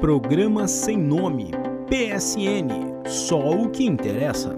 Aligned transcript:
Programa 0.00 0.68
Sem 0.68 0.96
Nome, 0.96 1.50
PSN, 1.88 3.02
só 3.04 3.50
o 3.50 3.68
que 3.68 3.84
interessa. 3.84 4.54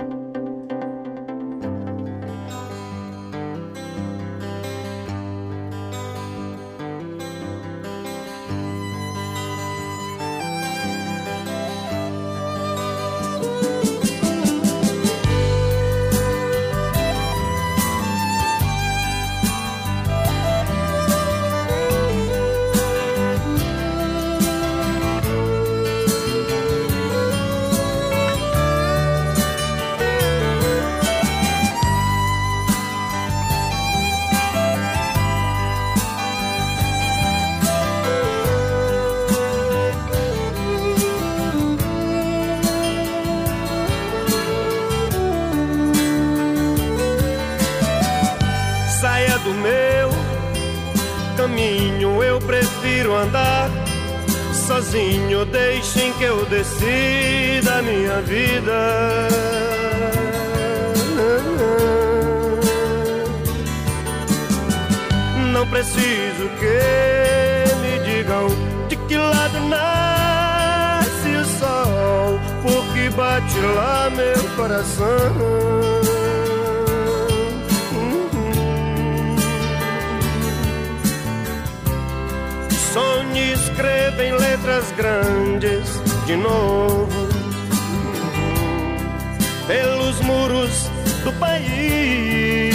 do 91.24 91.32
país. 91.34 92.74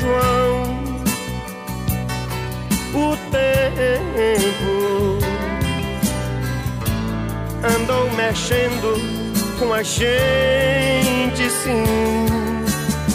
João, 0.00 0.76
o 2.94 3.16
tempo 3.30 4.72
andou 7.64 8.10
mexendo 8.12 8.94
com 9.58 9.72
a 9.72 9.82
gente, 9.82 11.50
sim. 11.50 11.84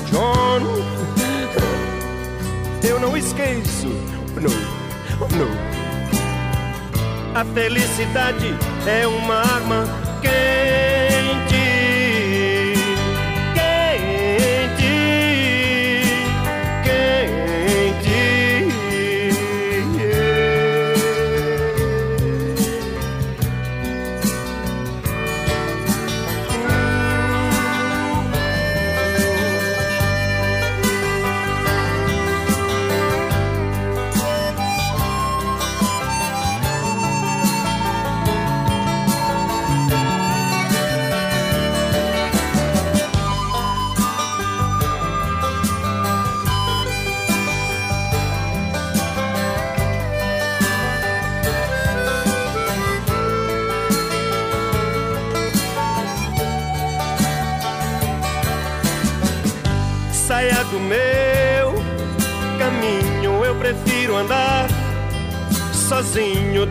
John, 0.10 0.62
eu 2.84 3.00
não 3.00 3.16
esqueço, 3.18 3.88
não, 4.42 4.52
não. 5.38 5.68
A 7.36 7.46
felicidade 7.46 8.56
é 8.88 9.06
uma 9.06 9.36
arma 9.36 9.86
que 10.22 10.97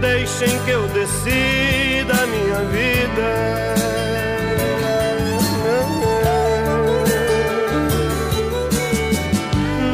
deixem 0.00 0.48
que 0.64 0.70
eu 0.70 0.86
decida 0.88 2.12
a 2.12 2.26
minha 2.26 2.58
vida. 2.70 3.28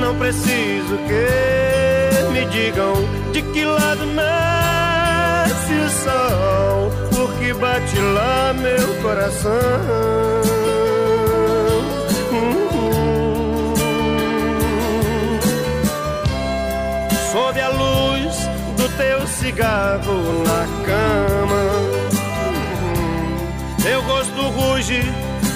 Não 0.00 0.16
preciso 0.18 0.98
que 1.08 2.32
me 2.32 2.44
digam 2.46 2.94
de 3.32 3.42
que 3.42 3.64
lado 3.64 4.06
nasce 4.06 5.72
o 5.72 5.90
sol, 6.04 6.92
porque 7.14 7.52
bate 7.54 7.98
lá 7.98 8.52
meu 8.54 9.02
coração. 9.02 10.61
Cigarro 19.42 20.44
na 20.44 20.62
cama. 20.86 21.64
Teu 23.82 24.00
rosto 24.02 24.42
ruge, 24.50 25.02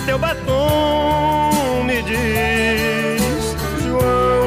teu 0.05 0.19
batom 0.19 1.85
me 1.85 2.03
diz, 2.03 3.55
João, 3.85 4.47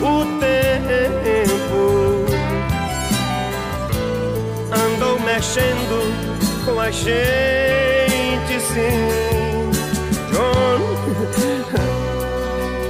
o 0.00 0.24
tempo 0.38 1.82
andou 4.72 5.18
mexendo 5.20 5.98
com 6.64 6.78
a 6.78 6.90
gente, 6.92 8.60
sim, 8.60 9.70
John. 10.30 10.78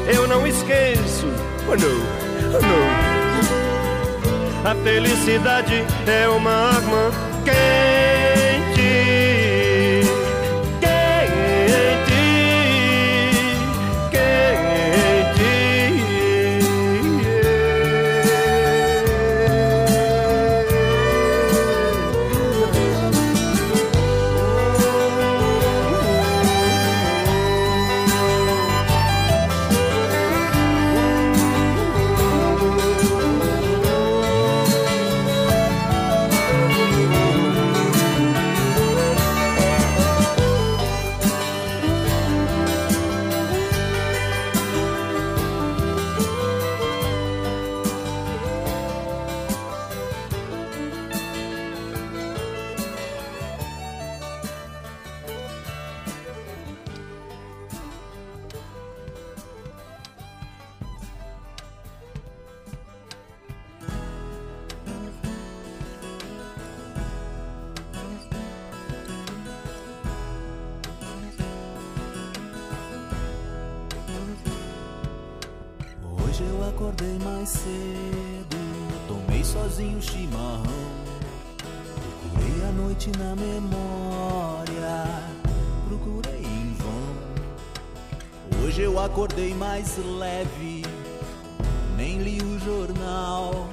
Eu 0.14 0.26
não 0.26 0.46
esqueço, 0.46 1.26
oh 1.66 1.76
não, 1.76 2.17
não. 2.52 3.08
A 4.70 4.74
felicidade 4.82 5.84
é 6.06 6.28
uma 6.28 6.50
arma 6.50 7.10
quente. 7.44 9.27
Acordei 76.78 77.18
mais 77.24 77.48
cedo, 77.48 78.56
tomei 79.08 79.42
sozinho 79.42 80.00
chimarrão. 80.00 80.62
Procurei 82.22 82.68
a 82.68 82.72
noite 82.72 83.10
na 83.18 83.34
memória, 83.34 85.04
procurei 85.88 86.40
em 86.40 86.74
vão. 86.74 88.62
Hoje 88.62 88.82
eu 88.82 88.96
acordei 88.96 89.54
mais 89.54 89.96
leve, 89.98 90.84
nem 91.96 92.18
li 92.18 92.40
o 92.40 92.60
jornal. 92.60 93.68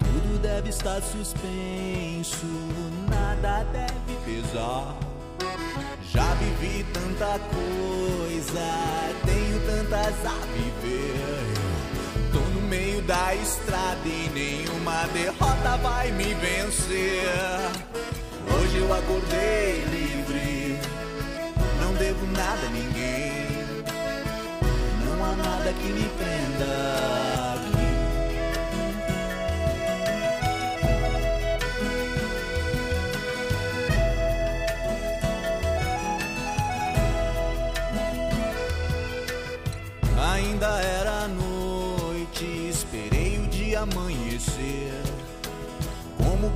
Tudo 0.00 0.42
deve 0.42 0.70
estar 0.70 1.00
suspenso, 1.02 2.44
nada 3.08 3.64
deve 3.70 4.16
pesar. 4.24 4.96
Já 6.12 6.34
vivi 6.34 6.84
tanta 6.92 7.38
coisa, 7.38 8.66
tenho 9.24 9.60
tantas 9.64 10.26
a 10.26 10.34
viver. 10.56 11.19
Da 13.10 13.34
estrada 13.34 14.06
e 14.06 14.30
nenhuma 14.32 15.04
derrota 15.12 15.76
vai 15.82 16.12
me 16.12 16.32
vencer. 16.32 17.24
Hoje 18.54 18.78
eu 18.78 18.94
acordei 18.94 19.84
livre, 19.86 20.78
não 21.82 21.92
devo 21.94 22.24
nada 22.26 22.68
a 22.68 22.70
ninguém. 22.70 23.64
Não 25.04 25.24
há 25.24 25.34
nada 25.34 25.72
que 25.72 25.88
me 25.88 26.08
prenda. 26.10 27.39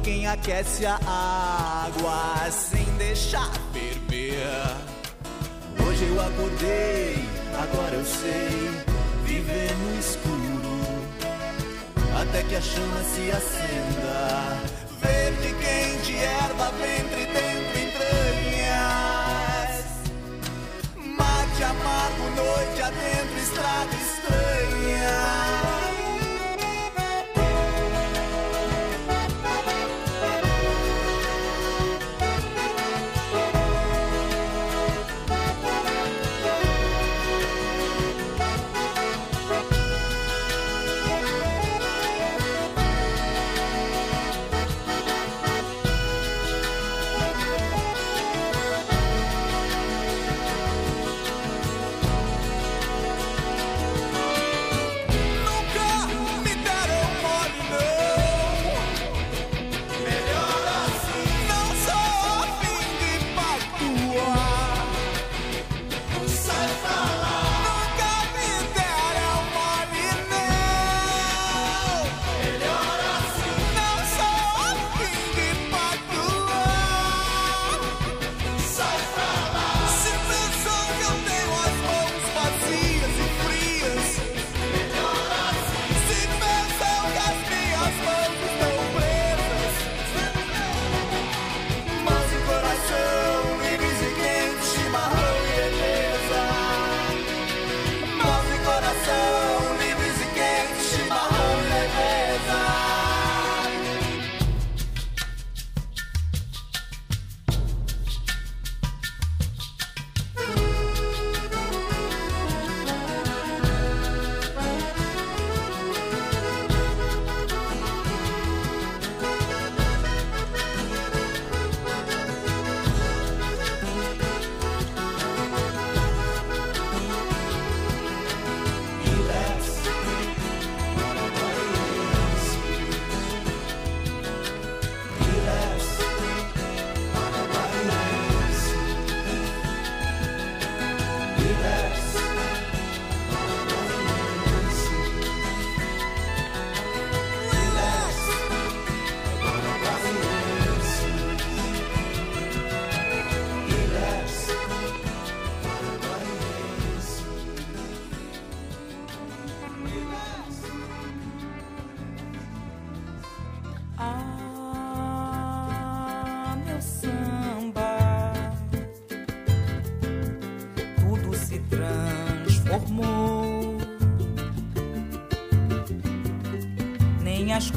Quem 0.04 0.26
aquece 0.26 0.84
a 0.84 0.98
água 1.86 2.50
sem 2.50 2.84
deixar 2.98 3.50
ferver. 3.72 4.76
Hoje 5.82 6.06
eu 6.06 6.20
acordei, 6.20 7.24
agora 7.58 7.94
eu 7.94 8.04
sei 8.04 8.70
viver 9.24 9.72
no 9.78 9.98
escuro. 9.98 11.04
Até 12.20 12.42
que 12.42 12.54
a 12.54 12.60
chama 12.60 13.02
se 13.02 13.30
acenda. 13.30 14.58
Verde, 15.00 15.54
quente, 15.54 16.14
erva, 16.16 16.70
ventre, 16.72 17.24
dentro, 17.24 17.78
entranhas. 17.86 18.84
Mate 20.96 21.64
amargo, 21.64 22.24
noite 22.36 22.82
adentro, 22.82 23.38
estrada 23.38 23.94
estranha. 23.94 24.13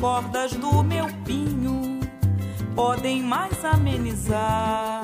Cordas 0.07 0.53
do 0.53 0.81
meu 0.83 1.05
pinho 1.25 1.99
podem 2.73 3.21
mais 3.21 3.65
amenizar 3.65 5.01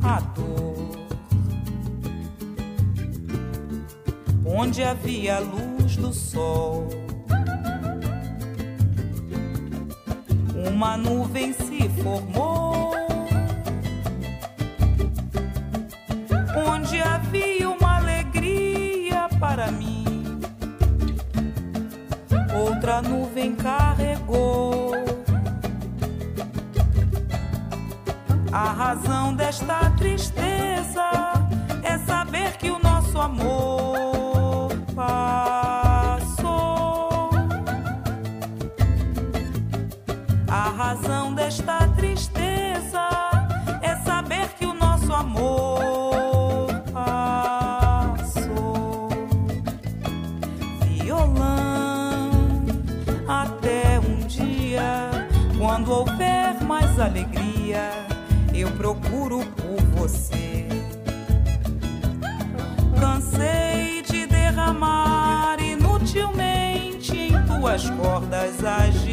a 0.00 0.20
dor. 0.20 0.96
Onde 4.46 4.84
havia 4.84 5.38
a 5.38 5.40
luz 5.40 5.96
do 5.96 6.12
sol. 6.12 6.47
Outra 22.98 23.02
nuvem 23.02 23.54
carregou. 23.54 24.92
A 28.52 28.72
razão 28.72 29.34
desta 29.34 29.90
tristeza 29.96 31.04
é 31.82 31.98
saber 31.98 32.56
que 32.56 32.70
o 32.70 32.78
nosso 32.78 33.18
amor 33.20 34.17
cordas 68.58 69.07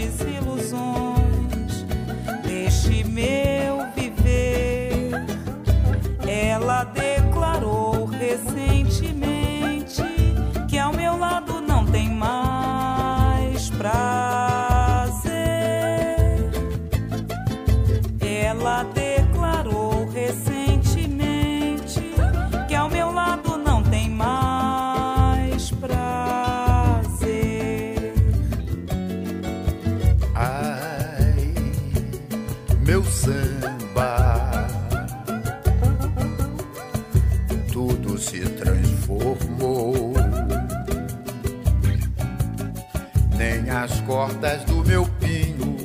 as 44.26 44.32
cordas 44.32 44.64
do 44.64 44.84
meu 44.86 45.06
pinho 45.20 45.76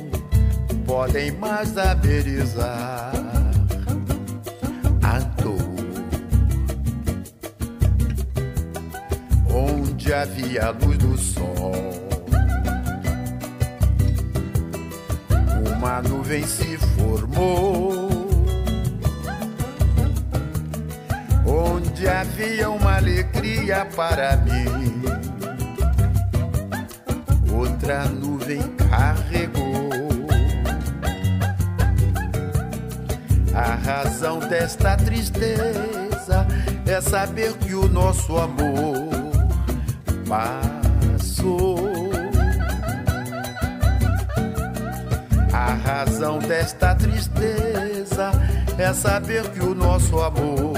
podem 0.85 1.31
mais 1.33 1.77
aberizar 1.77 3.11
a 5.03 5.19
dor. 5.41 5.57
Onde 9.53 10.13
havia 10.13 10.65
a 10.65 10.69
luz 10.71 10.97
do 10.97 11.17
sol. 11.17 12.01
uma 15.77 16.01
nuvem 16.01 16.45
se 16.45 16.77
formou. 16.77 18.09
Onde 21.45 22.07
havia 22.07 22.69
uma 22.69 22.97
alegria 22.97 23.85
para 23.95 24.37
mim, 24.37 25.00
outra 27.91 28.05
nuvem 28.05 28.61
carregou. 28.89 29.89
A 33.53 33.75
razão 33.75 34.39
desta 34.39 34.95
tristeza 34.95 36.47
é 36.85 37.01
saber 37.01 37.53
que 37.53 37.75
o 37.75 37.87
nosso 37.89 38.37
amor 38.37 39.09
passou. 40.27 41.91
A 45.53 45.73
razão 45.73 46.39
desta 46.39 46.95
tristeza 46.95 48.31
é 48.77 48.93
saber 48.93 49.49
que 49.49 49.59
o 49.59 49.75
nosso 49.75 50.17
amor 50.21 50.73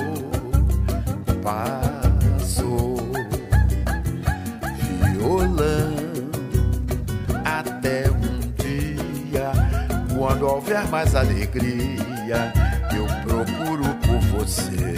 passou, 1.43 1.92
houver 10.63 10.87
mais 10.87 11.13
alegria, 11.13 12.53
eu 12.95 13.05
procuro 13.23 13.83
por 13.95 14.19
você. 14.37 14.95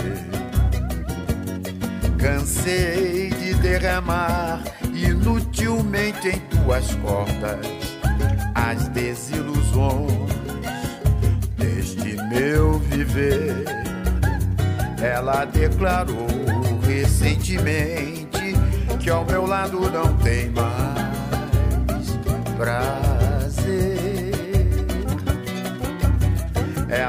Cansei 2.19 3.31
de 3.31 3.55
derramar 3.55 4.62
inutilmente 4.93 6.29
em 6.29 6.39
tuas 6.39 6.93
cordas 6.95 7.65
as 8.53 8.88
desilusões 8.89 10.29
deste 11.57 12.15
meu 12.29 12.77
viver. 12.79 13.65
Ela 15.01 15.45
declarou 15.45 16.27
recentemente 16.86 18.53
que 19.00 19.10
ao 19.10 19.25
meu 19.25 19.48
lado 19.48 19.79
não 19.91 20.15
tem 20.17 20.51
mais 20.51 20.75
prazer. 22.55 22.94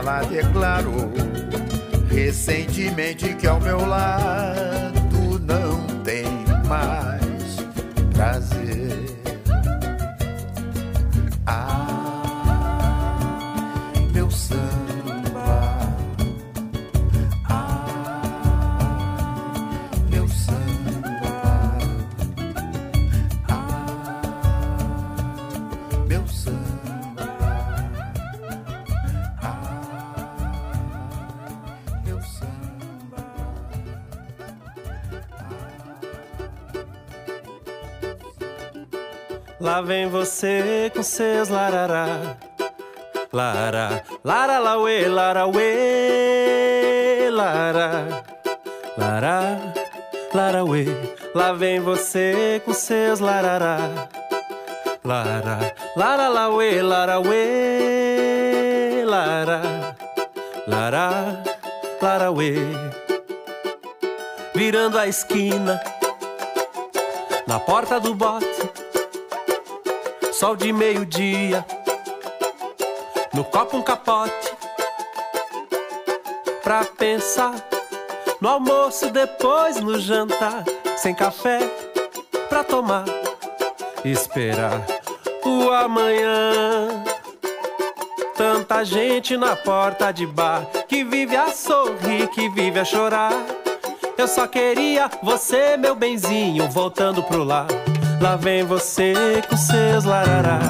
Ela 0.06 0.22
declarou 0.22 1.12
recentemente 2.08 3.34
que 3.34 3.44
ao 3.44 3.58
meu 3.58 3.84
lado 3.84 4.85
Lá 39.76 39.82
vem 39.82 40.08
você 40.08 40.90
com 40.96 41.02
seus 41.02 41.50
larará. 41.50 42.34
Lara, 43.30 44.02
lara, 44.24 44.58
lauê, 44.58 45.06
lara, 45.06 45.46
uê, 45.46 47.28
lara, 47.30 48.24
lara, 48.96 49.74
lara, 50.32 50.64
uê. 50.64 50.86
Lá 51.34 51.52
vem 51.52 51.78
você 51.78 52.62
com 52.64 52.72
seus 52.72 53.20
larará. 53.20 54.08
Lara, 55.04 55.74
lara, 55.94 56.28
lauê, 56.28 56.80
lara, 56.80 57.20
uê, 57.20 59.04
lara, 59.04 59.60
lara, 60.66 61.42
lara, 62.00 62.32
uê. 62.32 62.54
Virando 64.54 64.98
a 64.98 65.06
esquina, 65.06 65.78
na 67.46 67.60
porta 67.60 68.00
do 68.00 68.14
bote 68.14 68.65
sol 70.38 70.54
de 70.54 70.70
meio-dia, 70.70 71.64
no 73.32 73.42
copo 73.42 73.78
um 73.78 73.82
capote, 73.82 74.52
pra 76.62 76.84
pensar 76.84 77.54
no 78.38 78.50
almoço, 78.50 79.10
depois 79.10 79.80
no 79.80 79.98
jantar, 79.98 80.62
sem 80.98 81.14
café 81.14 81.60
pra 82.50 82.62
tomar, 82.62 83.06
esperar 84.04 84.84
o 85.42 85.70
amanhã. 85.70 87.02
Tanta 88.36 88.84
gente 88.84 89.38
na 89.38 89.56
porta 89.56 90.12
de 90.12 90.26
bar 90.26 90.66
que 90.86 91.02
vive 91.02 91.34
a 91.34 91.50
sorrir, 91.50 92.28
que 92.28 92.50
vive 92.50 92.78
a 92.78 92.84
chorar. 92.84 93.32
Eu 94.18 94.28
só 94.28 94.46
queria 94.46 95.10
você, 95.22 95.78
meu 95.78 95.94
benzinho, 95.94 96.68
voltando 96.68 97.22
pro 97.22 97.42
lar. 97.42 97.85
Lá 98.20 98.36
vem 98.36 98.64
você 98.64 99.14
com 99.48 99.56
seus 99.56 100.04
larará. 100.04 100.60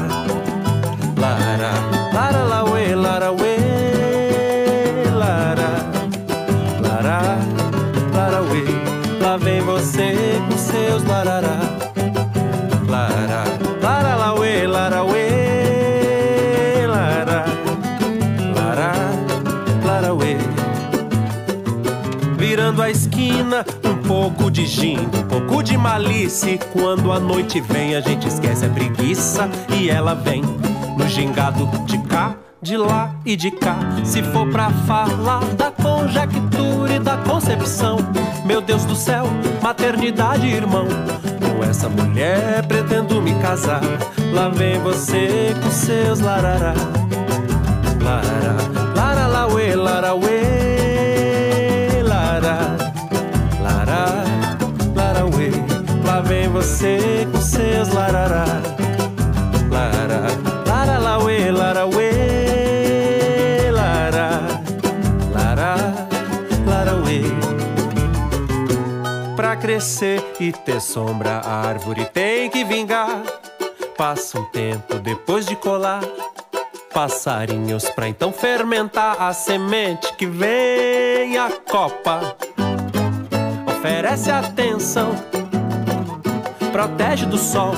Lara, 1.18 1.72
lara, 2.12 2.44
lauê, 2.44 2.94
lara, 2.94 3.32
uê, 3.32 3.56
lara, 5.12 5.70
lara, 6.80 7.38
lara. 8.14 8.40
Lá 9.20 9.36
vem 9.36 9.60
você 9.60 10.40
com 10.48 10.58
seus 10.58 11.04
larará. 11.04 11.55
Pouco 24.26 24.50
de 24.50 24.66
gin, 24.66 24.98
um 24.98 25.22
pouco 25.28 25.62
de 25.62 25.78
malícia. 25.78 26.58
Quando 26.72 27.12
a 27.12 27.20
noite 27.20 27.60
vem, 27.60 27.94
a 27.94 28.00
gente 28.00 28.26
esquece 28.26 28.66
a 28.66 28.68
preguiça 28.68 29.48
e 29.70 29.88
ela 29.88 30.14
vem 30.14 30.42
no 30.98 31.06
gingado 31.08 31.66
de 31.86 31.96
cá, 31.98 32.34
de 32.60 32.76
lá 32.76 33.14
e 33.24 33.36
de 33.36 33.52
cá. 33.52 33.78
Se 34.04 34.24
for 34.24 34.48
pra 34.50 34.70
falar 34.84 35.44
da 35.54 35.70
conjectura 35.70 36.94
e 36.94 36.98
da 36.98 37.16
concepção, 37.18 37.98
meu 38.44 38.60
Deus 38.60 38.84
do 38.84 38.96
céu, 38.96 39.26
maternidade, 39.62 40.48
irmão. 40.48 40.88
Com 41.40 41.62
essa 41.62 41.88
mulher 41.88 42.66
pretendo 42.66 43.22
me 43.22 43.32
casar. 43.40 43.80
Lá 44.32 44.48
vem 44.48 44.80
você 44.80 45.54
com 45.62 45.70
seus 45.70 46.18
larará. 46.18 46.74
Lara, 48.02 48.56
lara, 48.96 49.26
lauê, 49.28 49.76
você 56.66 57.26
com 57.30 57.40
seus 57.40 57.88
larará. 57.90 58.44
Lara, 59.70 60.26
lara, 60.66 60.98
lauê, 60.98 61.50
lara, 61.52 61.86
uê, 61.86 63.70
lara, 63.70 64.40
lara, 65.32 65.76
lara, 66.66 66.96
uê. 66.96 67.22
Pra 69.36 69.54
crescer 69.56 70.24
e 70.40 70.50
ter 70.50 70.80
sombra, 70.80 71.38
a 71.38 71.68
árvore 71.68 72.04
tem 72.06 72.50
que 72.50 72.64
vingar. 72.64 73.22
Passa 73.96 74.40
um 74.40 74.44
tempo 74.46 74.98
depois 74.98 75.46
de 75.46 75.54
colar 75.54 76.02
passarinhos 76.92 77.88
pra 77.90 78.08
então 78.08 78.32
fermentar 78.32 79.22
a 79.22 79.32
semente 79.32 80.12
que 80.14 80.26
vem 80.26 81.38
a 81.38 81.48
copa. 81.70 82.36
Oferece 83.68 84.30
atenção, 84.30 85.14
protege 86.76 87.24
do 87.24 87.38
sol. 87.38 87.72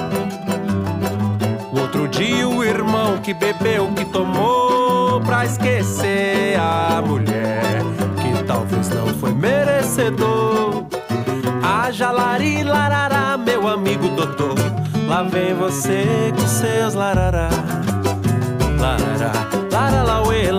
O 1.73 1.79
outro 1.79 2.09
dia 2.09 2.49
o 2.49 2.65
irmão 2.65 3.19
que 3.19 3.33
bebeu, 3.33 3.87
que 3.95 4.05
tomou 4.07 5.21
pra 5.21 5.45
esquecer 5.45 6.59
a 6.59 7.01
mulher 7.01 7.81
que 8.21 8.43
talvez 8.43 8.89
não 8.89 9.07
foi 9.15 9.33
merecedor. 9.33 10.85
Haja 11.63 12.11
lari 12.11 12.65
larará, 12.65 13.39
meu 13.39 13.69
amigo 13.69 14.09
doutor. 14.09 14.57
Lá 15.07 15.23
vem 15.23 15.55
você 15.55 16.33
com 16.37 16.49
seus 16.49 16.95
larará. 16.95 17.51
Lara, 18.81 19.33
lara, 19.71 20.03
lauê, 20.03 20.51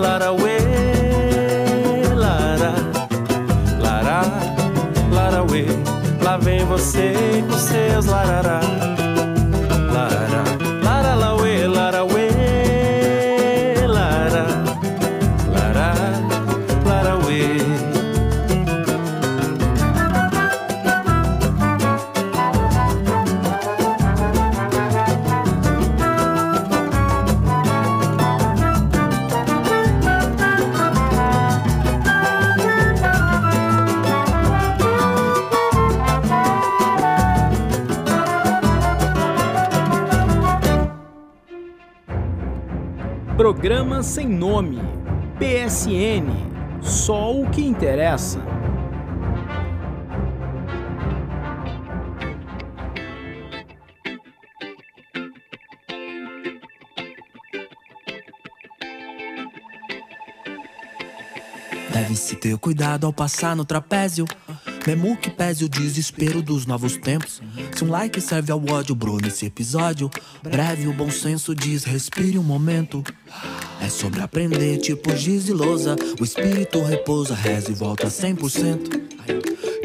você 6.70 7.42
com 7.48 7.58
seus 7.58 8.06
larará. 8.06 8.79
Só 46.80 47.30
o 47.30 47.50
que 47.50 47.60
interessa. 47.60 48.40
Deve-se 61.92 62.34
ter 62.36 62.56
cuidado 62.56 63.04
ao 63.04 63.12
passar 63.12 63.54
no 63.54 63.66
trapézio. 63.66 64.24
Mesmo 64.86 65.18
que 65.18 65.28
pese 65.28 65.66
o 65.66 65.68
desespero 65.68 66.40
dos 66.40 66.64
novos 66.64 66.96
tempos. 66.96 67.42
Se 67.76 67.84
um 67.84 67.90
like 67.90 68.18
serve 68.22 68.50
ao 68.50 68.70
ódio, 68.70 68.94
bro, 68.94 69.18
nesse 69.18 69.44
episódio. 69.44 70.10
Breve, 70.42 70.88
o 70.88 70.94
bom 70.94 71.10
senso 71.10 71.54
diz: 71.54 71.84
respire 71.84 72.38
um 72.38 72.42
momento. 72.42 73.04
É 73.80 73.88
sobre 73.88 74.20
aprender, 74.20 74.78
tipo 74.78 75.14
giz 75.16 75.48
e 75.48 75.52
lousa. 75.52 75.96
O 76.20 76.24
espírito 76.24 76.82
repousa, 76.82 77.34
reza 77.34 77.70
e 77.70 77.74
volta 77.74 78.08
100%. 78.08 79.00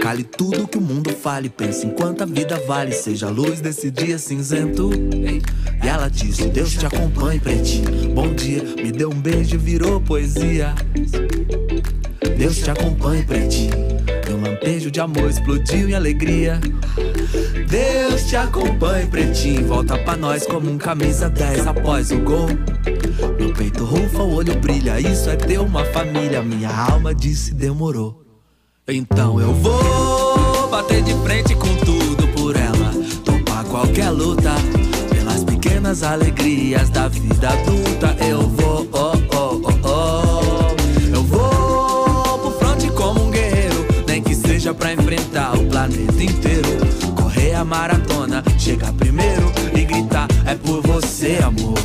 Cale 0.01 0.23
tudo 0.23 0.67
que 0.67 0.77
o 0.77 0.81
mundo 0.81 1.09
fale, 1.09 1.49
pense 1.49 1.87
em 1.87 1.89
quanta 1.89 2.25
vida 2.25 2.61
vale, 2.67 2.91
seja 2.91 3.27
a 3.27 3.29
luz 3.29 3.59
desse 3.59 3.89
dia 3.89 4.17
cinzento. 4.17 4.91
E 4.93 5.87
ela 5.87 6.09
disse: 6.09 6.47
Deus 6.47 6.73
te 6.73 6.85
acompanhe, 6.85 7.39
pretinho. 7.39 8.13
Bom 8.13 8.33
dia, 8.33 8.61
me 8.63 8.91
deu 8.91 9.09
um 9.09 9.19
beijo 9.19 9.55
e 9.55 9.57
virou 9.57 9.99
poesia. 9.99 10.75
Deus 12.37 12.57
te 12.57 12.69
acompanhe, 12.69 13.23
pretinho. 13.23 13.73
Um 14.29 14.41
lampejo 14.41 14.91
de 14.91 14.99
amor 14.99 15.29
explodiu 15.29 15.89
em 15.89 15.93
alegria. 15.93 16.59
Deus 17.67 18.23
te 18.27 18.35
acompanhe, 18.35 19.07
pretinho. 19.07 19.65
Volta 19.65 19.97
pra 19.97 20.15
nós 20.15 20.45
como 20.45 20.69
um 20.69 20.77
camisa 20.77 21.29
10 21.29 21.65
após 21.67 22.11
o 22.11 22.19
gol. 22.19 22.49
Meu 23.37 23.53
peito 23.53 23.85
rufa, 23.85 24.23
o 24.23 24.35
olho 24.35 24.55
brilha. 24.59 24.99
Isso 24.99 25.29
é 25.29 25.35
ter 25.35 25.59
uma 25.59 25.85
família. 25.85 26.41
Minha 26.41 26.69
alma 26.69 27.13
disse 27.13 27.53
demorou. 27.53 28.23
Então 28.87 29.39
eu 29.39 29.53
vou 29.53 30.69
bater 30.69 31.01
de 31.01 31.13
frente 31.23 31.55
com 31.55 31.73
tudo 31.77 32.27
por 32.29 32.55
ela. 32.55 32.91
Topar 33.23 33.63
qualquer 33.65 34.09
luta. 34.09 34.51
Pelas 35.09 35.43
pequenas 35.43 36.03
alegrias 36.03 36.89
da 36.89 37.07
vida 37.07 37.49
adulta. 37.49 38.15
Eu 38.25 38.41
vou, 38.49 38.87
oh, 38.91 39.13
oh, 39.35 39.61
oh, 39.63 39.89
oh. 39.89 41.15
Eu 41.15 41.23
vou 41.23 42.39
pro 42.39 42.51
fronte 42.59 42.89
como 42.91 43.27
um 43.27 43.31
guerreiro. 43.31 43.85
Nem 44.07 44.21
que 44.21 44.35
seja 44.35 44.73
pra 44.73 44.93
enfrentar 44.93 45.57
o 45.57 45.65
planeta 45.65 46.23
inteiro. 46.23 46.69
Correr 47.15 47.53
a 47.53 47.63
maratona, 47.63 48.43
chegar 48.59 48.91
primeiro 48.93 49.51
e 49.73 49.85
gritar: 49.85 50.27
É 50.45 50.55
por 50.55 50.81
você, 50.81 51.39
amor. 51.43 51.75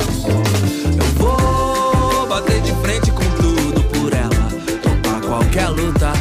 Topar 5.51 5.65
qualquer 5.65 5.69
luta. 5.69 6.13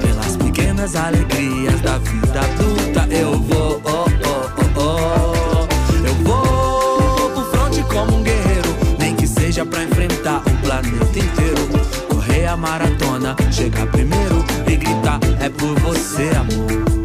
Pelas 0.00 0.36
pequenas 0.36 0.94
alegrias 0.96 1.80
da 1.80 1.98
vida 1.98 2.40
adulta. 2.40 3.06
Eu 3.10 3.38
vou, 3.40 3.82
oh, 3.84 4.04
oh, 4.24 4.76
oh, 4.76 4.80
oh. 4.80 6.06
Eu 6.06 6.14
vou 6.24 7.30
pro 7.30 7.44
fronte 7.50 7.82
como 7.84 8.18
um 8.18 8.22
guerreiro. 8.22 8.76
Nem 8.98 9.14
que 9.14 9.26
seja 9.26 9.64
pra 9.66 9.82
enfrentar 9.82 10.38
o 10.38 10.56
planeta 10.62 11.18
inteiro. 11.18 11.68
Correr 12.08 12.46
a 12.46 12.56
maratona, 12.56 13.36
chegar 13.50 13.86
primeiro 13.86 14.44
e 14.66 14.76
gritar: 14.76 15.18
É 15.40 15.48
por 15.48 15.78
você, 15.80 16.30
amor. 16.36 16.95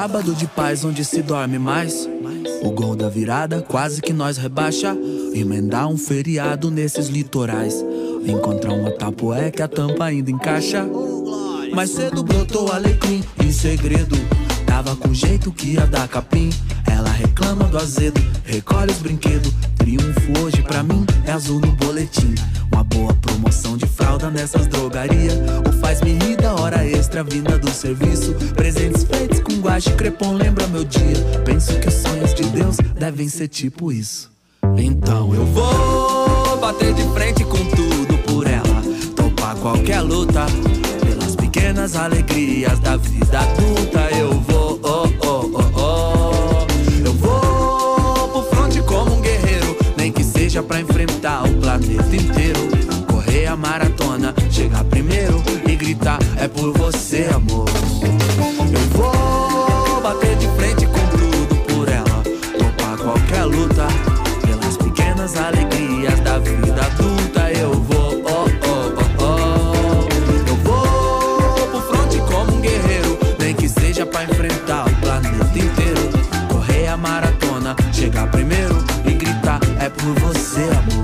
Sábado 0.00 0.34
de 0.34 0.46
paz 0.46 0.82
onde 0.82 1.04
se 1.04 1.20
dorme 1.20 1.58
mais. 1.58 2.08
O 2.62 2.70
gol 2.70 2.96
da 2.96 3.10
virada 3.10 3.60
quase 3.60 4.00
que 4.00 4.14
nós 4.14 4.38
rebaixa. 4.38 4.96
Emendar 5.34 5.88
um 5.88 5.98
feriado 5.98 6.70
nesses 6.70 7.08
litorais. 7.08 7.84
Encontrar 8.24 8.72
uma 8.72 8.90
tapoé 8.90 9.50
que 9.50 9.60
a 9.60 9.68
tampa 9.68 10.06
ainda 10.06 10.30
encaixa. 10.30 10.88
Mais 11.74 11.90
cedo 11.90 12.22
brotou 12.22 12.72
alecrim 12.72 13.22
em 13.44 13.52
segredo. 13.52 14.16
Tava 14.64 14.96
com 14.96 15.12
jeito 15.12 15.52
que 15.52 15.74
ia 15.74 15.86
dar 15.86 16.08
capim. 16.08 16.48
Ela 16.90 17.10
reclama 17.10 17.64
do 17.64 17.76
azedo, 17.76 18.22
recolhe 18.46 18.92
os 18.92 18.98
brinquedos. 19.00 19.52
Triunfo 19.76 20.42
hoje 20.42 20.62
pra 20.62 20.82
mim 20.82 21.04
é 21.26 21.32
azul 21.32 21.60
no 21.60 21.72
boletim. 21.72 22.34
Boa 22.94 23.14
promoção 23.14 23.76
de 23.76 23.86
fralda 23.86 24.30
nessas 24.30 24.66
drogarias. 24.66 25.34
O 25.68 25.72
faz-me 25.80 26.12
rir 26.12 26.36
da 26.36 26.54
hora 26.54 26.84
extra 26.86 27.22
vinda 27.22 27.58
do 27.58 27.70
serviço. 27.70 28.34
Presentes 28.54 29.04
feitos 29.04 29.40
com 29.40 29.60
guache 29.60 29.92
crepom 29.92 30.34
lembra 30.34 30.66
meu 30.68 30.84
dia. 30.84 31.16
Penso 31.44 31.78
que 31.78 31.88
os 31.88 31.94
sonhos 31.94 32.34
de 32.34 32.44
Deus 32.44 32.76
devem 32.98 33.28
ser 33.28 33.48
tipo 33.48 33.92
isso. 33.92 34.30
Então 34.76 35.34
eu 35.34 35.44
vou 35.46 36.58
bater 36.58 36.92
de 36.94 37.02
frente 37.14 37.44
com 37.44 37.64
tudo 37.64 38.18
por 38.26 38.46
ela. 38.46 38.82
Topar 39.16 39.56
qualquer 39.56 40.00
luta. 40.00 40.46
Pelas 41.04 41.36
pequenas 41.36 41.96
alegrias 41.96 42.78
da 42.80 42.96
vida 42.96 43.40
adulta. 43.40 44.00
Eu 44.16 44.40
vou, 44.40 44.80
oh, 44.82 45.08
oh, 45.26 45.50
oh, 45.54 45.80
oh. 45.80 47.04
Eu 47.04 47.12
vou 47.14 48.28
pro 48.28 48.42
fronte 48.50 48.82
como 48.82 49.16
um 49.16 49.20
guerreiro. 49.20 49.76
Nem 49.96 50.12
que 50.12 50.24
seja 50.24 50.62
pra 50.62 50.80
enfrentar 50.80 51.44
o 51.44 51.54
planeta 51.54 52.16
inteiro. 52.16 52.79
acreditar, 56.00 56.18
é 56.36 56.48
por 56.48 56.72
você, 56.76 57.28
amor. 57.34 57.68
Eu 58.72 58.80
vou 58.96 60.00
bater 60.00 60.36
de 60.36 60.48
frente 60.56 60.86
com 60.86 61.06
tudo 61.16 61.54
por 61.66 61.88
ela, 61.88 62.22
topar 62.58 62.96
qualquer 62.98 63.44
luta, 63.44 63.86
pelas 64.44 64.76
pequenas 64.76 65.36
alegrias 65.36 66.18
da 66.20 66.38
vida 66.38 66.82
adulta. 66.86 67.50
Eu 67.52 67.72
vou, 67.72 68.22
oh, 68.24 68.48
oh, 68.66 68.92
oh, 69.18 69.24
oh. 69.24 70.48
Eu 70.48 70.56
vou 70.56 71.68
pro 71.68 71.80
fronte 71.82 72.18
como 72.32 72.56
um 72.56 72.60
guerreiro, 72.60 73.18
nem 73.38 73.54
que 73.54 73.68
seja 73.68 74.06
pra 74.06 74.24
enfrentar 74.24 74.86
o 74.86 74.96
planeta 74.96 75.58
inteiro. 75.58 76.10
Correr 76.50 76.88
a 76.88 76.96
maratona, 76.96 77.76
chegar 77.92 78.30
primeiro 78.30 78.76
e 79.04 79.12
gritar, 79.12 79.60
é 79.78 79.88
por 79.88 80.14
você, 80.20 80.62
amor. 80.62 80.99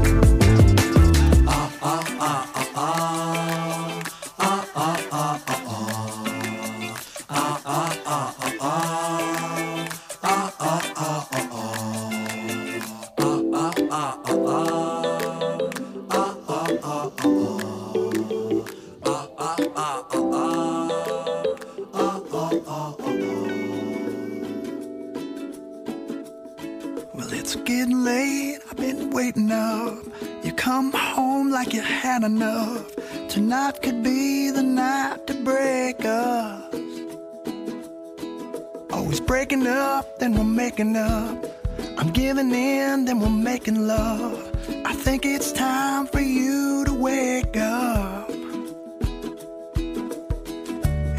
always 39.07 39.21
breaking 39.21 39.65
up, 39.69 40.19
then 40.19 40.35
we're 40.35 40.43
making 40.43 40.97
up. 40.97 41.47
I'm 41.97 42.11
giving 42.11 42.51
in, 42.53 43.05
then 43.05 43.21
we're 43.21 43.31
making 43.53 43.87
love. 43.87 44.35
I 44.85 44.95
think 44.95 45.25
it's 45.25 45.53
time 45.53 46.09
for 46.09 46.19
you 46.21 46.85
to 46.87 46.93
wake 46.93 47.57
up. 47.57 48.29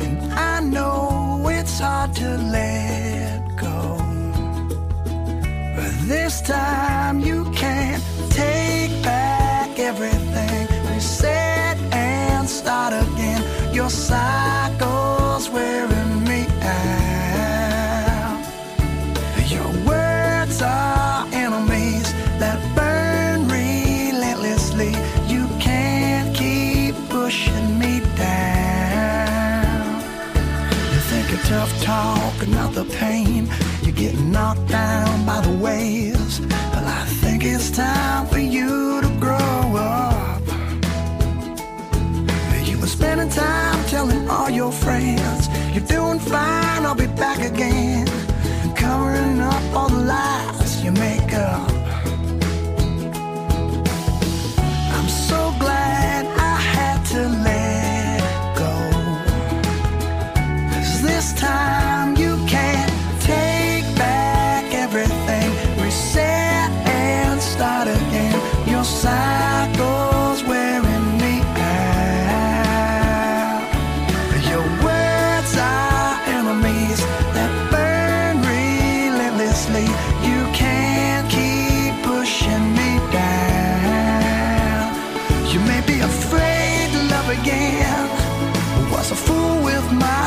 And 0.04 0.34
I 0.34 0.60
know 0.60 1.47
it's 1.50 1.80
hard 1.80 2.13
to 2.15 2.30
let 2.58 3.39
go. 3.56 3.97
But 5.78 5.93
this 6.10 6.41
time 6.41 7.21
you 7.21 7.50
can't 7.52 8.04
take 8.32 8.91
back 9.02 9.80
everything. 9.80 10.67
we 10.91 11.00
said 11.00 11.78
and 11.93 12.50
start 12.50 12.91
again. 12.91 13.41
Your 13.73 13.89
cycle. 13.89 15.07
talking 32.38 32.54
out 32.56 32.73
the 32.73 32.86
pain. 32.86 33.47
You're 33.82 33.95
getting 33.95 34.32
knocked 34.32 34.67
down 34.67 35.26
by 35.26 35.41
the 35.41 35.56
waves. 35.58 36.39
Well, 36.41 36.86
I 36.86 37.06
think 37.21 37.43
it's 37.43 37.71
time 37.71 38.28
for 38.28 38.39
you 38.39 39.02
to 39.02 39.08
grow 39.19 39.38
up. 39.38 40.41
You 42.65 42.80
were 42.80 42.88
spending 42.88 43.30
time 43.30 43.84
telling 43.86 44.30
all 44.30 44.50
your 44.50 44.71
friends 44.71 45.47
you're 45.73 45.86
doing 45.86 46.19
fine. 46.19 46.86
I'll 46.86 46.95
be 46.95 47.08
back 47.08 47.39
again, 47.39 48.08
covering 48.76 49.39
up 49.39 49.63
all 49.76 49.89
the 49.89 50.04
lies 50.04 50.84
you 50.84 50.91
make 50.91 51.34
up. 51.34 51.76
You 85.58 85.63
may 85.65 85.82
be 85.88 86.00
afraid 86.02 86.91
to 86.91 87.00
love 87.10 87.30
again. 87.30 88.10
Was 88.91 89.10
a 89.10 89.15
fool 89.15 89.63
with 89.63 89.91
my 89.91 90.26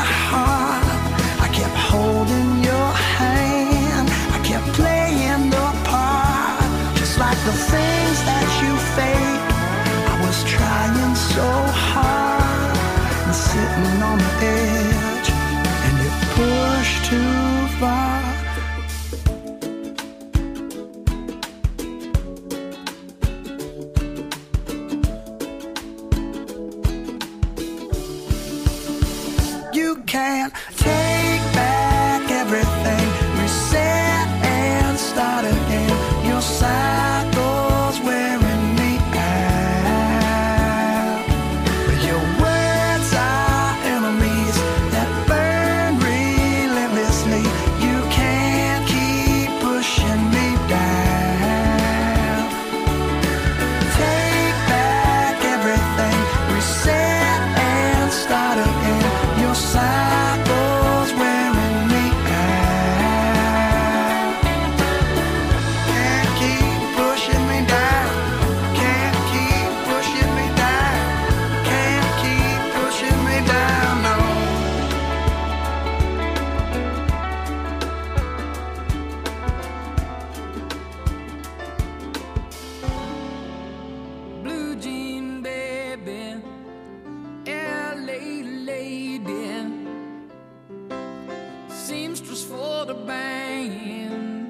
seamstress 92.01 92.43
for 92.43 92.85
the 92.85 92.95
band. 92.95 94.40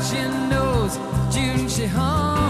what 0.00 0.06
she 0.06 0.22
knows 0.48 0.96
June 1.34 1.68
she 1.68 1.84
hung 1.86 2.49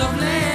of 0.00 0.16
land. 0.20 0.47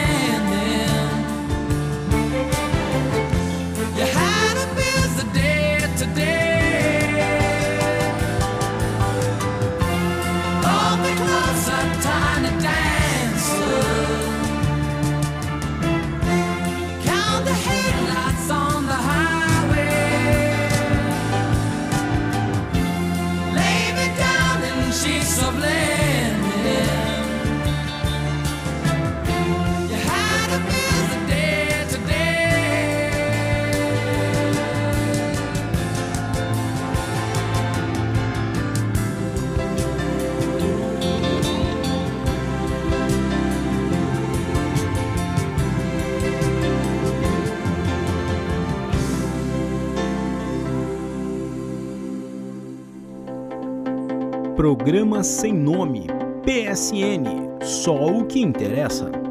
programa 54.83 55.23
sem 55.23 55.53
nome, 55.53 56.07
PSN, 56.43 57.63
só 57.63 58.05
o 58.05 58.25
que 58.25 58.41
interessa. 58.41 59.22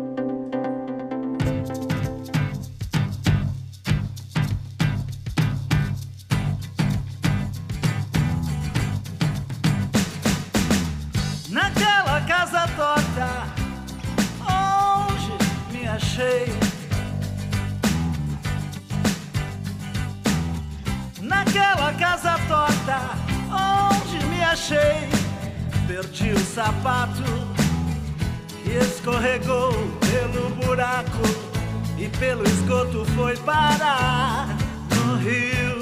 parar 33.79 34.49
no 34.95 35.17
rio. 35.17 35.81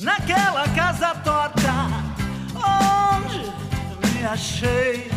Naquela 0.00 0.68
casa 0.68 1.14
torta 1.24 1.72
onde 2.54 3.52
me 4.14 4.24
achei. 4.24 5.10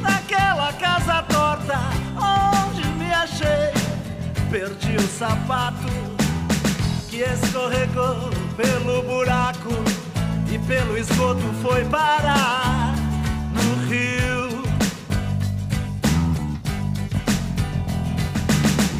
Naquela 0.00 0.72
casa 0.74 1.22
torta 1.22 1.78
onde 2.16 2.84
me 2.98 3.12
achei. 3.12 3.72
Perdi 4.50 4.96
o 4.96 5.08
sapato 5.18 5.88
que 7.08 7.22
escorregou 7.22 8.30
pelo 8.56 9.02
buraco 9.02 10.01
e 10.52 10.58
pelo 10.58 10.98
esgoto 10.98 11.40
foi 11.62 11.82
parar 11.86 12.94
no 13.54 13.86
rio. 13.88 14.62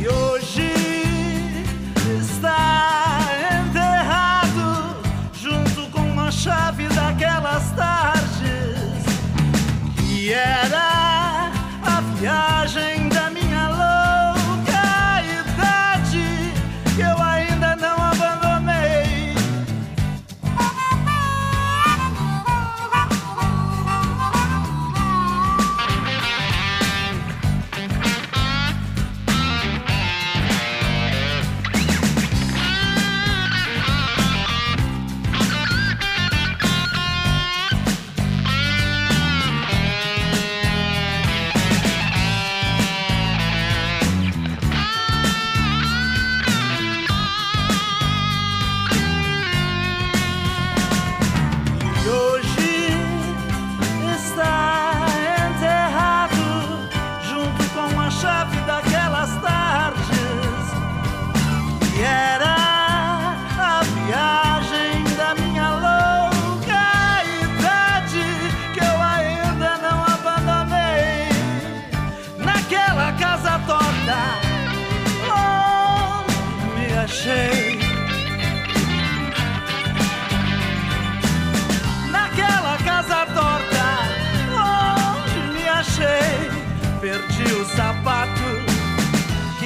E 0.00 0.08
hoje 0.08 0.91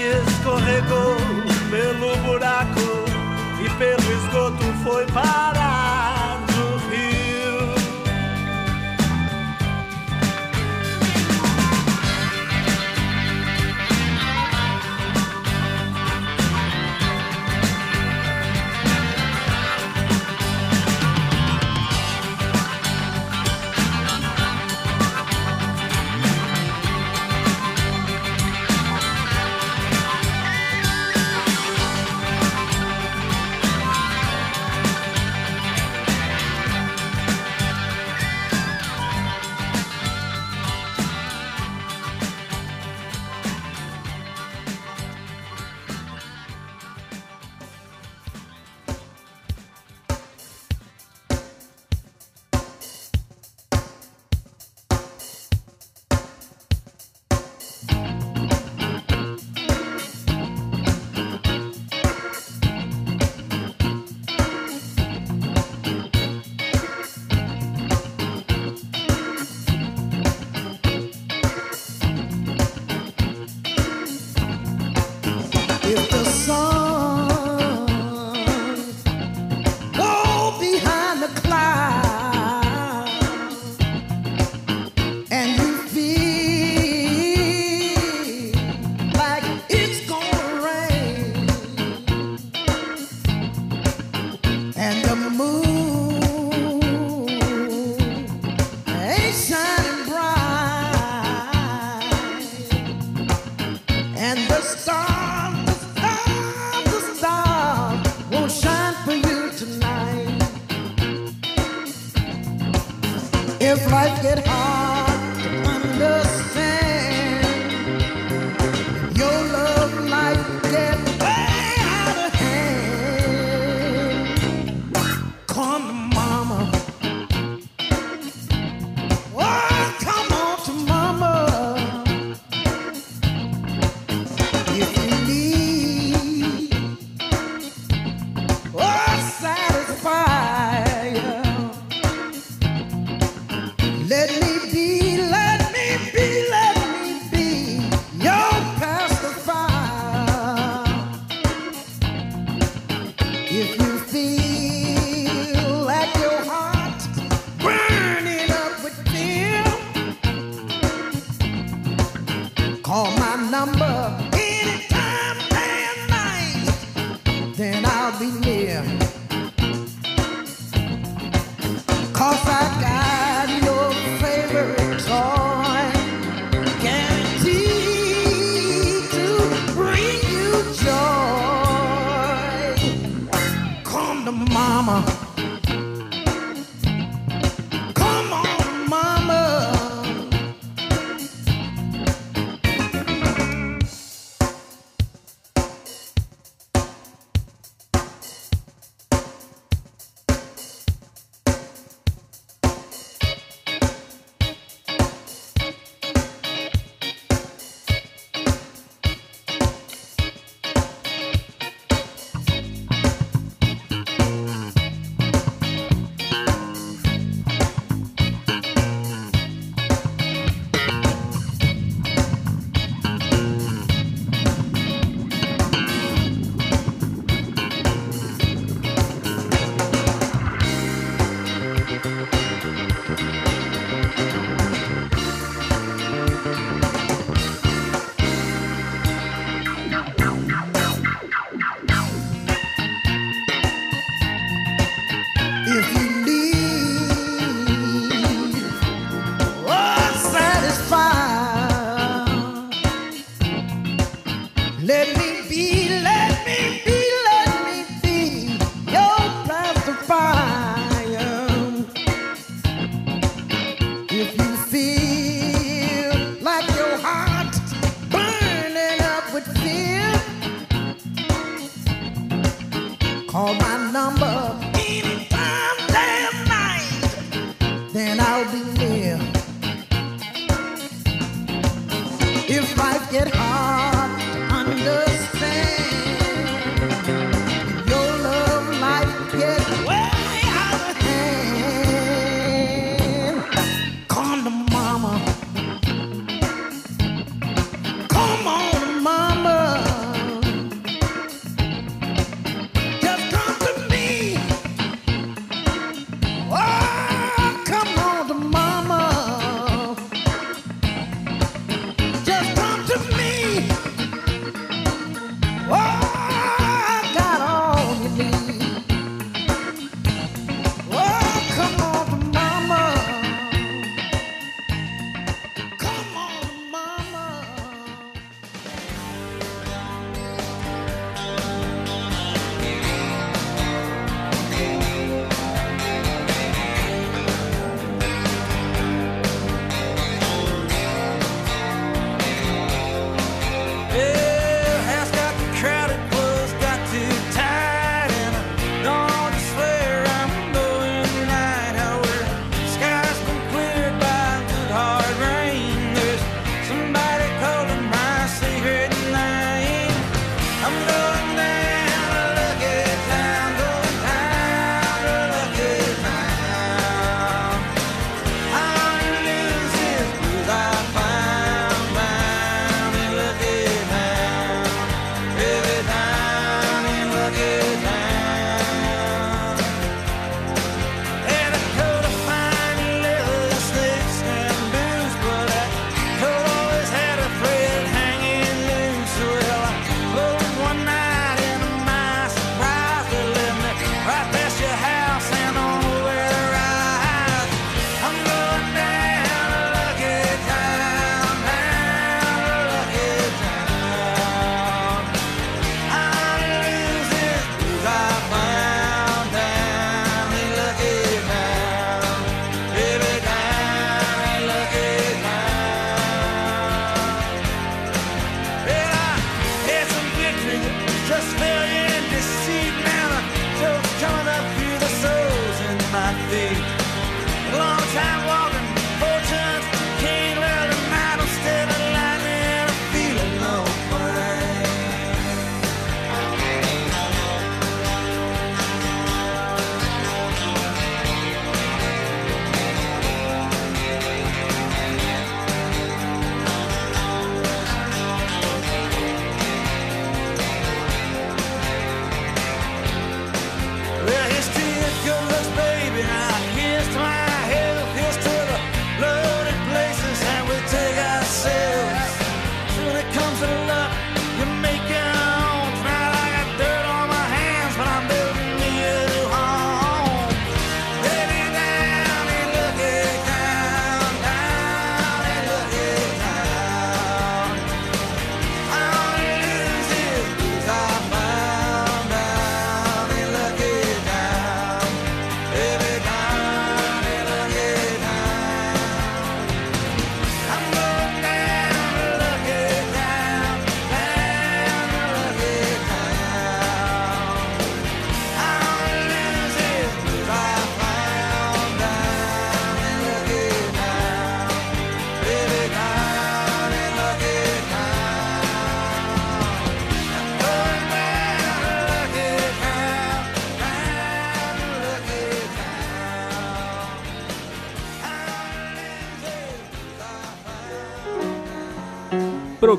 escorregou 0.06 1.16
pelo 1.70 2.16
buraco 2.18 3.04
e 3.60 3.68
pelo 3.70 4.12
esgoto 4.12 4.64
foi 4.84 5.04
parar. 5.06 6.05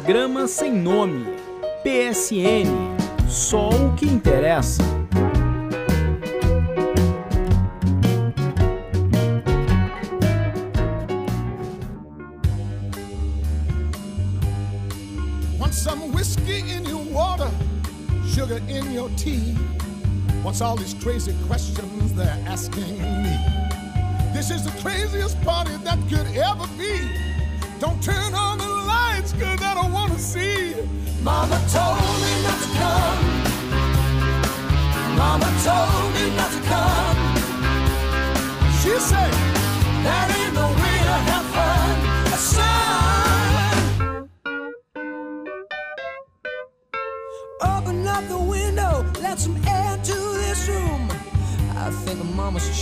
programa 0.07 0.47
sem 0.47 0.71
nome. 0.71 1.25
PSN. 1.83 2.95
Só 3.27 3.67
o 3.67 3.93
que 3.93 4.05
interessa. 4.05 4.81
Want 15.59 15.73
some 15.73 16.13
whiskey 16.13 16.61
in 16.71 16.85
your 16.85 17.03
water, 17.11 17.51
sugar 18.33 18.61
in 18.69 18.93
your 18.93 19.09
tea. 19.17 19.53
What's 20.41 20.61
all 20.61 20.77
these 20.77 20.93
crazy 21.03 21.35
questions? 21.47 21.66
She 38.81 38.93
said, 38.99 39.31
that 40.05 40.27
ain't 40.37 40.53
way 40.81 40.97
to 41.09 41.15
have 41.29 41.45
fun. 41.55 41.93
Open 47.61 48.07
up 48.07 48.27
the 48.29 48.37
window, 48.37 49.05
let 49.21 49.39
some 49.39 49.57
air 49.67 49.97
to 49.97 50.13
this 50.13 50.69
room. 50.69 51.09
I 51.75 51.89
think 52.05 52.19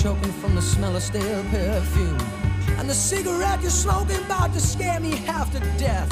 choking 0.01 0.31
from 0.33 0.55
the 0.55 0.61
smell 0.61 0.95
of 0.95 1.01
stale 1.01 1.43
perfume. 1.45 2.19
And 2.77 2.89
the 2.89 2.93
cigarette 2.93 3.61
you're 3.61 3.71
to 4.53 4.59
scare 4.59 4.99
me 4.99 5.11
half 5.11 5.51
to 5.53 5.59
death. 5.77 6.11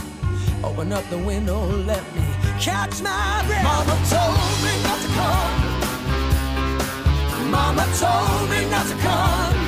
Open 0.64 0.92
up 0.92 1.08
the 1.10 1.18
window, 1.18 1.66
let 1.86 2.04
me 2.16 2.24
catch 2.60 3.02
my 3.02 3.44
breath. 3.46 3.64
Mama 3.64 3.96
told 4.10 4.64
me 4.64 4.74
not 4.84 5.00
to 5.02 5.08
come. 5.10 5.63
Mama 7.54 7.86
told 8.00 8.50
me 8.50 8.68
not 8.72 8.88
to 8.88 8.96
come. 8.96 9.63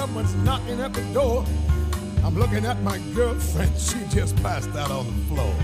Someone's 0.00 0.34
knocking 0.36 0.80
at 0.80 0.94
the 0.94 1.02
door. 1.12 1.44
I'm 2.24 2.34
looking 2.34 2.64
at 2.64 2.80
my 2.82 2.96
girlfriend, 3.14 3.76
she 3.86 3.98
just 4.08 4.34
passed 4.42 4.70
out 4.70 4.90
on 4.90 5.04
the 5.04 5.24
floor. 5.28 5.54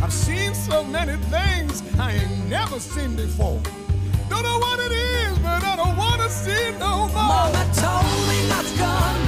I've 0.00 0.12
seen 0.12 0.54
so 0.54 0.84
many 0.84 1.16
things 1.34 1.82
I 1.98 2.12
ain't 2.12 2.46
never 2.48 2.78
seen 2.78 3.16
before. 3.16 3.60
Don't 4.28 4.44
know 4.44 4.58
what 4.66 4.78
it 4.86 4.92
is, 4.92 5.36
but 5.40 5.64
I 5.64 5.74
don't 5.74 5.96
wanna 5.96 6.28
see 6.28 6.70
no 6.78 6.92
more. 7.16 7.34
Mama 7.34 7.64
told 7.84 8.20
me 8.30 8.38
not 8.52 8.64
to 8.68 8.74
come. 8.84 9.20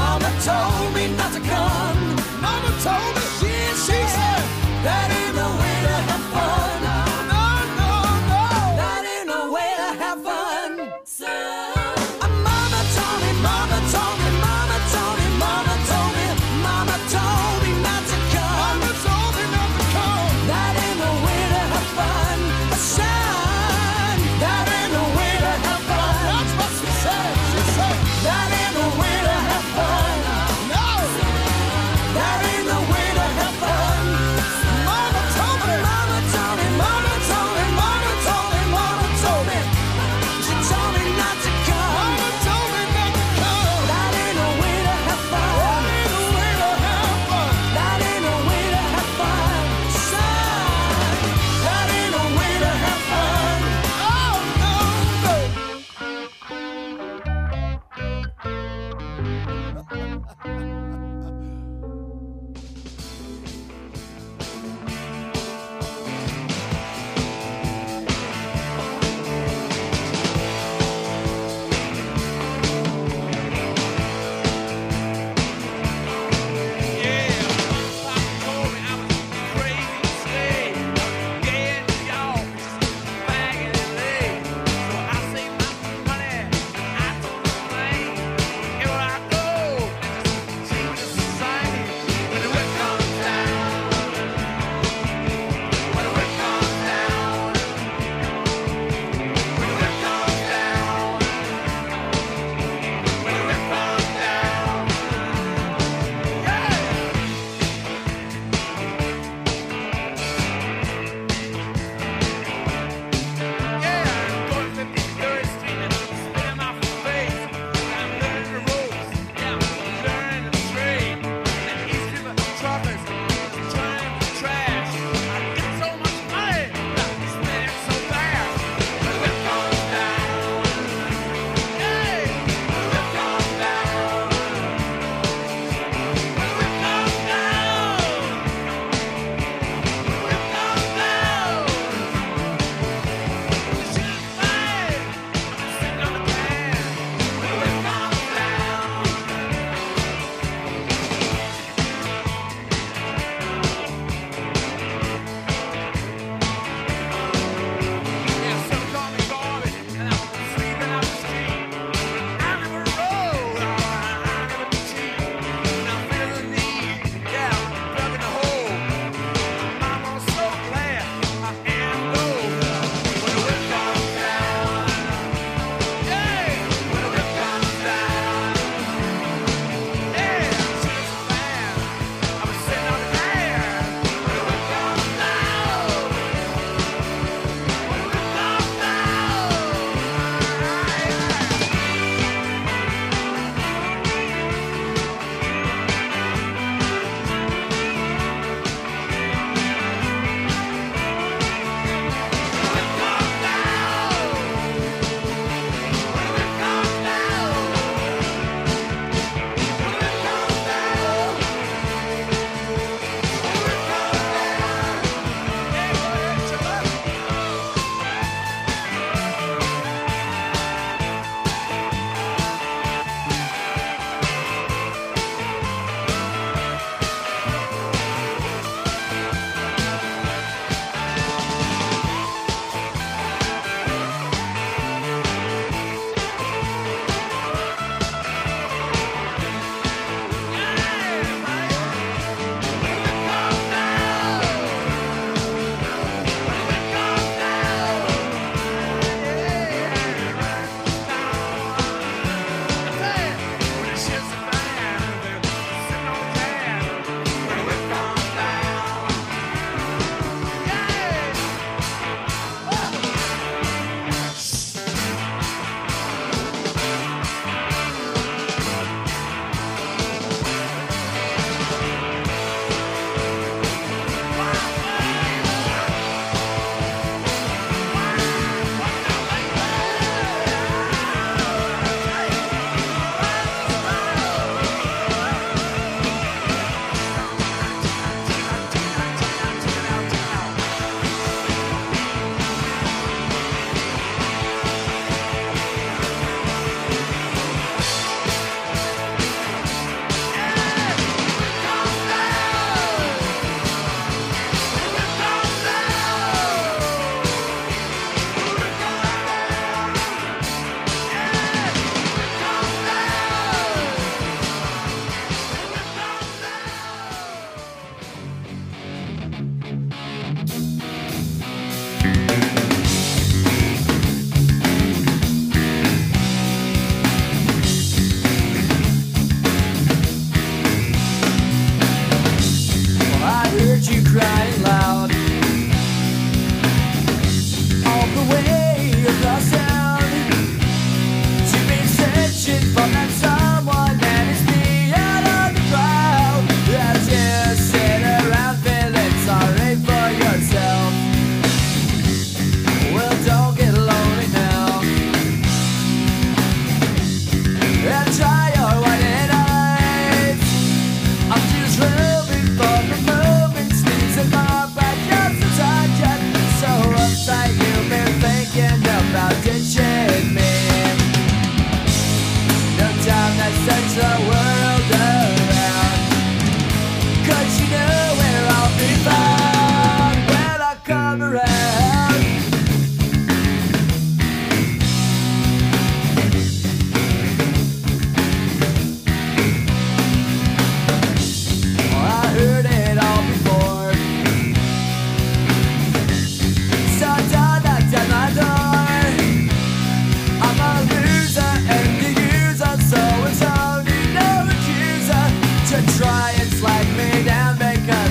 Mama 0.00 0.30
told 0.50 0.88
me 0.94 1.04
not 1.20 1.32
to 1.36 1.42
come. 1.52 2.00
Mama 2.44 2.70
told 2.84 3.12
me 3.16 3.24
She, 3.38 3.52
she 3.86 3.98
said 4.16 4.44
that 4.84 5.06
ain't 5.18 5.34
the 5.40 5.48
way 5.60 5.76
to 5.86 5.94
have 6.08 6.24
fun. 6.34 6.87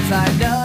I 0.09 0.37
know 0.39 0.56